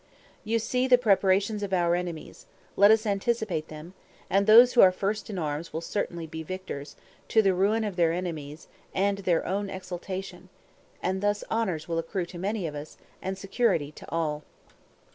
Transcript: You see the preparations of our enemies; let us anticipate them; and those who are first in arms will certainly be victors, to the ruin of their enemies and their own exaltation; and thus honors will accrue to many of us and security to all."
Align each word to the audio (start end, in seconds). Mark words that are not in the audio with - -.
You 0.43 0.57
see 0.57 0.87
the 0.87 0.97
preparations 0.97 1.61
of 1.61 1.73
our 1.73 1.93
enemies; 1.93 2.47
let 2.75 2.89
us 2.89 3.05
anticipate 3.05 3.67
them; 3.67 3.93
and 4.31 4.47
those 4.47 4.73
who 4.73 4.81
are 4.81 4.91
first 4.91 5.29
in 5.29 5.37
arms 5.37 5.71
will 5.71 5.79
certainly 5.81 6.25
be 6.25 6.41
victors, 6.41 6.95
to 7.27 7.43
the 7.43 7.53
ruin 7.53 7.83
of 7.83 7.97
their 7.97 8.11
enemies 8.11 8.67
and 8.95 9.19
their 9.19 9.45
own 9.45 9.69
exaltation; 9.69 10.49
and 11.03 11.21
thus 11.21 11.43
honors 11.51 11.87
will 11.87 11.99
accrue 11.99 12.25
to 12.25 12.39
many 12.39 12.65
of 12.65 12.73
us 12.73 12.97
and 13.21 13.37
security 13.37 13.91
to 13.91 14.09
all." 14.09 14.41